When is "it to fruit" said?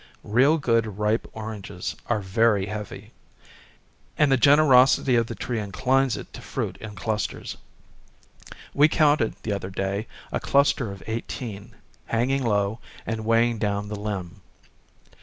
6.17-6.75